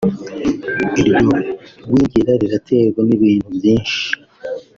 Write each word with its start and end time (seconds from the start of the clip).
iryo 0.99 1.19
gwingira 1.87 2.31
riraterwa 2.41 3.01
n’ibintu 3.07 3.47
byinshi 3.57 4.01